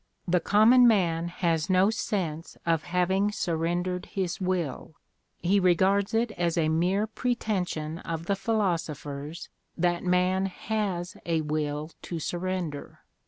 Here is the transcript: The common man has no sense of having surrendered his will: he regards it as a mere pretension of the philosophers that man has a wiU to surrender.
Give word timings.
The 0.27 0.39
common 0.39 0.87
man 0.87 1.27
has 1.27 1.69
no 1.69 1.91
sense 1.91 2.57
of 2.65 2.85
having 2.85 3.31
surrendered 3.31 4.07
his 4.07 4.41
will: 4.41 4.95
he 5.43 5.59
regards 5.59 6.15
it 6.15 6.31
as 6.31 6.57
a 6.57 6.69
mere 6.69 7.05
pretension 7.05 7.99
of 7.99 8.25
the 8.25 8.35
philosophers 8.35 9.49
that 9.77 10.03
man 10.03 10.47
has 10.47 11.17
a 11.23 11.41
wiU 11.41 11.93
to 12.01 12.17
surrender. 12.17 13.01